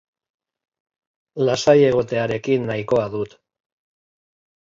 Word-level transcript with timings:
Lasai 1.49 1.75
egotearekin 1.89 2.65
nahikoa 2.71 3.05
dut. 3.17 3.35